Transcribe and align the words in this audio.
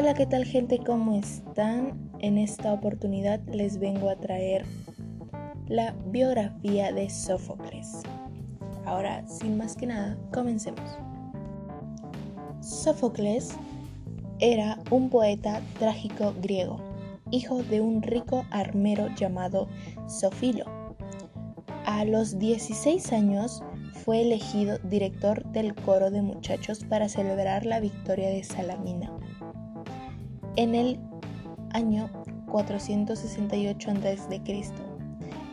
Hola, 0.00 0.14
¿qué 0.14 0.24
tal 0.24 0.46
gente? 0.46 0.78
¿Cómo 0.78 1.14
están? 1.14 2.10
En 2.20 2.38
esta 2.38 2.72
oportunidad 2.72 3.38
les 3.52 3.78
vengo 3.78 4.08
a 4.08 4.16
traer 4.16 4.64
la 5.68 5.94
biografía 6.06 6.90
de 6.90 7.10
Sófocles. 7.10 8.00
Ahora, 8.86 9.28
sin 9.28 9.58
más 9.58 9.76
que 9.76 9.84
nada, 9.84 10.16
comencemos. 10.32 10.88
Sófocles 12.62 13.50
era 14.38 14.78
un 14.90 15.10
poeta 15.10 15.60
trágico 15.78 16.32
griego, 16.40 16.80
hijo 17.30 17.62
de 17.62 17.82
un 17.82 18.00
rico 18.00 18.46
armero 18.50 19.08
llamado 19.16 19.68
Sofilo. 20.08 20.64
A 21.84 22.06
los 22.06 22.38
16 22.38 23.12
años 23.12 23.62
fue 24.02 24.22
elegido 24.22 24.78
director 24.78 25.44
del 25.52 25.74
coro 25.74 26.10
de 26.10 26.22
muchachos 26.22 26.86
para 26.88 27.10
celebrar 27.10 27.66
la 27.66 27.80
victoria 27.80 28.30
de 28.30 28.42
Salamina. 28.44 29.19
En 30.60 30.74
el 30.74 31.00
año 31.70 32.10
468 32.50 33.90
a.C., 33.92 34.42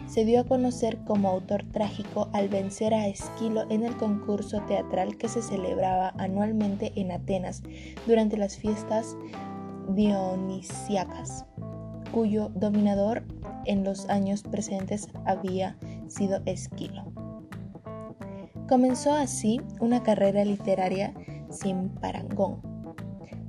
se 0.05 0.25
dio 0.25 0.41
a 0.41 0.43
conocer 0.43 0.97
como 1.05 1.29
autor 1.29 1.63
trágico 1.71 2.27
al 2.33 2.49
vencer 2.49 2.93
a 2.93 3.07
Esquilo 3.07 3.63
en 3.69 3.85
el 3.85 3.95
concurso 3.95 4.59
teatral 4.63 5.15
que 5.15 5.29
se 5.29 5.41
celebraba 5.41 6.13
anualmente 6.17 6.91
en 6.97 7.13
Atenas 7.13 7.63
durante 8.05 8.35
las 8.35 8.57
fiestas 8.57 9.15
dionisíacas, 9.87 11.45
cuyo 12.11 12.49
dominador 12.49 13.23
en 13.63 13.85
los 13.85 14.09
años 14.09 14.43
presentes 14.43 15.07
había 15.23 15.77
sido 16.09 16.41
Esquilo. 16.45 17.13
Comenzó 18.67 19.13
así 19.13 19.61
una 19.79 20.03
carrera 20.03 20.43
literaria 20.43 21.13
sin 21.49 21.91
parangón. 21.91 22.66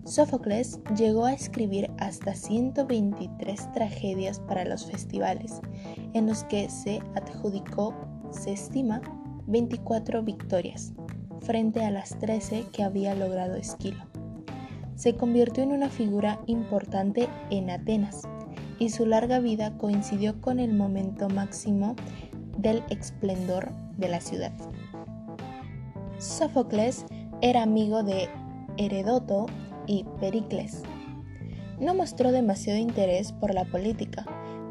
Sófocles 0.09 0.81
llegó 0.97 1.27
a 1.27 1.35
escribir 1.35 1.91
hasta 1.99 2.35
123 2.35 3.73
tragedias 3.73 4.41
para 4.41 4.65
los 4.65 4.87
festivales, 4.87 5.61
en 6.15 6.27
los 6.27 6.45
que 6.45 6.71
se 6.71 7.01
adjudicó, 7.15 7.95
se 8.31 8.53
estima, 8.53 9.03
24 9.47 10.23
victorias, 10.23 10.95
frente 11.43 11.85
a 11.85 11.91
las 11.91 12.19
13 12.21 12.65
que 12.73 12.83
había 12.85 13.15
logrado 13.15 13.57
Esquilo. 13.57 14.03
Se 14.95 15.15
convirtió 15.15 15.63
en 15.63 15.73
una 15.73 15.91
figura 15.91 16.41
importante 16.47 17.29
en 17.51 17.69
Atenas, 17.69 18.23
y 18.79 18.89
su 18.89 19.05
larga 19.05 19.41
vida 19.41 19.77
coincidió 19.77 20.41
con 20.41 20.59
el 20.59 20.73
momento 20.73 21.29
máximo 21.29 21.97
del 22.57 22.83
esplendor 22.89 23.73
de 23.99 24.09
la 24.09 24.23
ciudad. 24.23 24.53
Sófocles 26.19 27.05
era 27.43 27.63
amigo 27.63 28.03
de 28.03 28.31
Heredoto 28.79 29.47
y 29.89 30.05
Pericles. 30.21 30.83
No 31.81 31.95
mostró 31.95 32.31
demasiado 32.31 32.79
interés 32.79 33.33
por 33.33 33.53
la 33.53 33.65
política, 33.65 34.25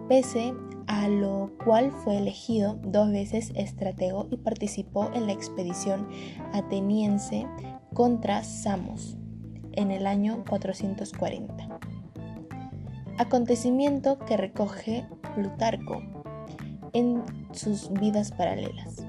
pese 0.08 0.54
a 0.88 1.10
lo 1.10 1.52
cual 1.64 1.92
fue 1.92 2.18
elegido 2.18 2.80
dos 2.82 3.12
veces 3.12 3.52
estratego 3.56 4.28
y 4.32 4.38
participó 4.38 5.12
en 5.14 5.28
la 5.28 5.34
expedición 5.34 6.08
ateniense 6.54 7.46
contra 7.94 8.44
Samos 8.44 9.18
en 9.74 9.92
el 9.92 10.08
año 10.08 10.44
440. 10.50 11.80
Acontecimiento 13.18 14.20
que 14.20 14.38
recoge 14.38 15.06
Plutarco 15.36 16.02
en 16.94 17.24
sus 17.52 17.92
vidas 17.92 18.32
paralelas. 18.32 19.06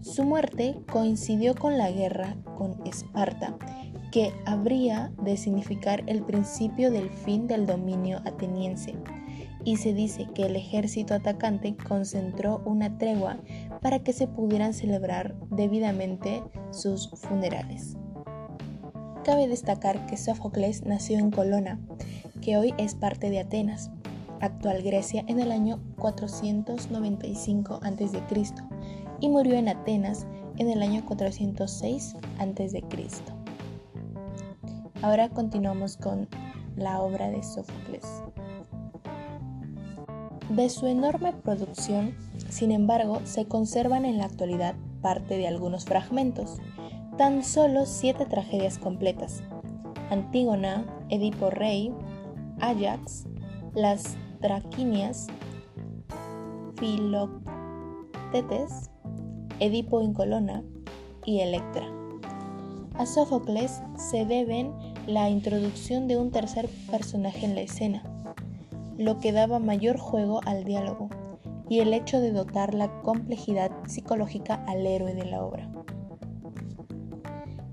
Su 0.00 0.24
muerte 0.24 0.76
coincidió 0.90 1.54
con 1.54 1.78
la 1.78 1.90
guerra 1.90 2.36
con 2.56 2.80
Esparta, 2.86 3.56
que 4.16 4.32
habría 4.46 5.12
de 5.22 5.36
significar 5.36 6.02
el 6.06 6.22
principio 6.22 6.90
del 6.90 7.10
fin 7.10 7.46
del 7.46 7.66
dominio 7.66 8.22
ateniense, 8.24 8.94
y 9.62 9.76
se 9.76 9.92
dice 9.92 10.26
que 10.34 10.46
el 10.46 10.56
ejército 10.56 11.12
atacante 11.12 11.76
concentró 11.86 12.62
una 12.64 12.96
tregua 12.96 13.36
para 13.82 13.98
que 13.98 14.14
se 14.14 14.26
pudieran 14.26 14.72
celebrar 14.72 15.34
debidamente 15.50 16.42
sus 16.70 17.10
funerales. 17.10 17.98
Cabe 19.22 19.48
destacar 19.48 20.06
que 20.06 20.16
Sófocles 20.16 20.86
nació 20.86 21.18
en 21.18 21.30
Colona, 21.30 21.78
que 22.40 22.56
hoy 22.56 22.72
es 22.78 22.94
parte 22.94 23.28
de 23.28 23.40
Atenas, 23.40 23.90
actual 24.40 24.82
Grecia, 24.82 25.26
en 25.26 25.40
el 25.40 25.52
año 25.52 25.78
495 25.98 27.80
a.C 27.82 28.22
y 29.20 29.28
murió 29.28 29.56
en 29.56 29.68
Atenas 29.68 30.26
en 30.56 30.70
el 30.70 30.80
año 30.80 31.04
406 31.04 32.16
a.C. 32.38 33.35
Ahora 35.02 35.28
continuamos 35.28 35.96
con 35.96 36.26
la 36.76 37.00
obra 37.00 37.28
de 37.28 37.42
Sófocles. 37.42 38.04
De 40.50 40.70
su 40.70 40.86
enorme 40.86 41.32
producción, 41.32 42.14
sin 42.48 42.70
embargo, 42.70 43.20
se 43.24 43.46
conservan 43.46 44.04
en 44.04 44.18
la 44.18 44.24
actualidad 44.24 44.74
parte 45.02 45.36
de 45.36 45.48
algunos 45.48 45.84
fragmentos, 45.84 46.58
tan 47.18 47.42
solo 47.44 47.84
siete 47.84 48.26
tragedias 48.26 48.78
completas. 48.78 49.42
Antígona, 50.10 50.84
Edipo 51.10 51.50
Rey, 51.50 51.92
Ajax, 52.60 53.26
las 53.74 54.16
Traquinias, 54.40 55.26
Filoctetes, 56.76 57.42
Edipo 59.60 60.00
en 60.00 60.14
Colona 60.14 60.62
y 61.24 61.40
Electra. 61.40 61.95
A 62.98 63.04
Sófocles 63.04 63.82
se 63.96 64.24
deben 64.24 64.72
la 65.06 65.28
introducción 65.28 66.08
de 66.08 66.16
un 66.16 66.30
tercer 66.30 66.66
personaje 66.90 67.44
en 67.44 67.54
la 67.54 67.60
escena, 67.60 68.02
lo 68.96 69.18
que 69.18 69.32
daba 69.32 69.58
mayor 69.58 69.98
juego 69.98 70.40
al 70.46 70.64
diálogo, 70.64 71.10
y 71.68 71.80
el 71.80 71.92
hecho 71.92 72.20
de 72.20 72.32
dotar 72.32 72.72
la 72.72 72.88
complejidad 73.02 73.70
psicológica 73.86 74.64
al 74.66 74.86
héroe 74.86 75.14
de 75.14 75.26
la 75.26 75.44
obra. 75.44 75.68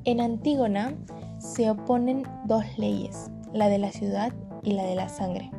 En 0.04 0.20
Antígona 0.20 0.94
se 1.38 1.70
oponen 1.72 2.24
dos 2.46 2.66
leyes, 2.78 3.32
la 3.54 3.70
de 3.70 3.78
la 3.78 3.94
ciudad 3.94 4.34
y 4.62 4.74
la 4.74 4.84
de 4.84 4.96
la 4.96 5.08
sangre. 5.08 5.52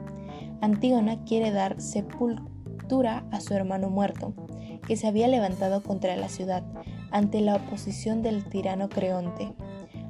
Antígona 0.61 1.25
quiere 1.25 1.53
dar 1.53 1.81
sepultura 1.81 3.25
a 3.31 3.41
su 3.41 3.55
hermano 3.55 3.89
muerto, 3.89 4.35
que 4.87 4.97
se 4.97 5.07
había 5.07 5.29
levantado 5.29 5.83
contra 5.83 6.17
la 6.17 6.29
ciudad 6.29 6.63
ante 7.15 7.41
la 7.41 7.55
oposición 7.55 8.23
del 8.23 8.45
tirano 8.45 8.89
Creonte, 8.89 9.55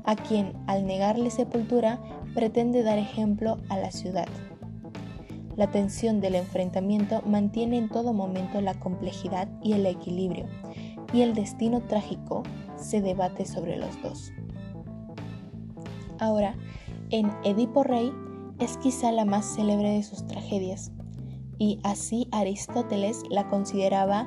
a 0.05 0.17
quien, 0.17 0.55
al 0.67 0.87
negarle 0.87 1.29
sepultura, 1.29 2.01
pretende 2.35 2.83
dar 2.83 2.99
ejemplo 2.99 3.59
a 3.69 3.77
la 3.77 3.91
ciudad. 3.91 4.27
La 5.55 5.71
tensión 5.71 6.23
del 6.23 6.35
enfrentamiento 6.35 7.21
mantiene 7.27 7.77
en 7.77 7.91
todo 7.91 8.15
momento 8.15 8.63
la 8.63 8.73
complejidad 8.81 9.49
y 9.63 9.75
el 9.75 9.85
equilibrio, 9.85 10.47
y 11.13 11.21
el 11.21 11.35
destino 11.35 11.83
trágico 11.83 12.43
se 12.77 13.03
debate 13.03 13.45
sobre 13.45 13.77
los 13.77 14.01
dos. 14.03 14.33
Ahora, 16.19 16.57
en 17.11 17.31
Edipo 17.45 17.83
Rey 17.83 18.11
es 18.61 18.79
quizá 18.79 19.13
la 19.13 19.27
más 19.27 19.45
célebre 19.45 19.91
de 19.91 20.03
sus 20.03 20.27
tragedias, 20.27 20.91
y 21.59 21.81
así 21.83 22.29
Aristóteles 22.33 23.23
la 23.29 23.47
consideraba 23.51 24.27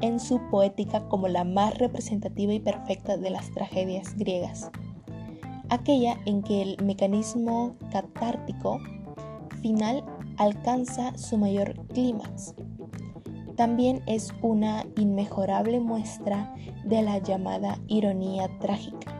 en 0.00 0.20
su 0.20 0.40
poética 0.50 1.08
como 1.08 1.28
la 1.28 1.44
más 1.44 1.76
representativa 1.78 2.52
y 2.52 2.60
perfecta 2.60 3.16
de 3.16 3.30
las 3.30 3.50
tragedias 3.52 4.16
griegas, 4.16 4.70
aquella 5.68 6.18
en 6.26 6.42
que 6.42 6.62
el 6.62 6.76
mecanismo 6.84 7.76
catártico 7.90 8.80
final 9.60 10.04
alcanza 10.36 11.16
su 11.16 11.36
mayor 11.36 11.74
clímax. 11.88 12.54
También 13.56 14.02
es 14.06 14.32
una 14.40 14.86
inmejorable 14.96 15.80
muestra 15.80 16.54
de 16.84 17.02
la 17.02 17.18
llamada 17.18 17.78
ironía 17.88 18.48
trágica, 18.60 19.14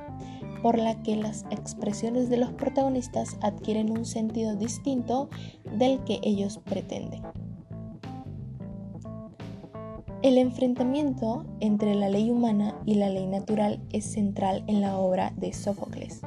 por 0.62 0.78
la 0.78 1.02
que 1.02 1.16
las 1.16 1.44
expresiones 1.50 2.30
de 2.30 2.36
los 2.36 2.52
protagonistas 2.52 3.36
adquieren 3.40 3.90
un 3.90 4.04
sentido 4.04 4.54
distinto 4.54 5.28
del 5.76 6.02
que 6.04 6.20
ellos 6.22 6.60
pretenden. 6.64 7.22
El 10.28 10.36
enfrentamiento 10.36 11.46
entre 11.60 11.94
la 11.94 12.10
ley 12.10 12.30
humana 12.30 12.78
y 12.84 12.96
la 12.96 13.08
ley 13.08 13.26
natural 13.26 13.80
es 13.94 14.04
central 14.04 14.62
en 14.66 14.82
la 14.82 14.98
obra 14.98 15.32
de 15.38 15.54
Sófocles. 15.54 16.20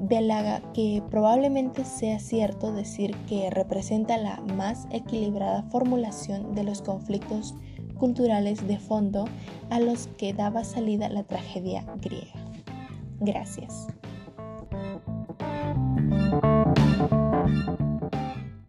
Belaga 0.00 0.62
que 0.74 1.02
probablemente 1.10 1.84
sea 1.84 2.20
cierto 2.20 2.72
decir 2.72 3.16
que 3.28 3.50
representa 3.50 4.16
la 4.16 4.40
más 4.56 4.86
equilibrada 4.92 5.64
formulación 5.72 6.54
de 6.54 6.62
los 6.62 6.82
conflictos 6.82 7.56
culturales 7.98 8.64
de 8.68 8.78
fondo 8.78 9.24
a 9.70 9.80
los 9.80 10.06
que 10.16 10.32
daba 10.32 10.62
salida 10.62 11.08
la 11.08 11.24
tragedia 11.24 11.84
griega. 12.00 12.32
Gracias. 13.18 13.88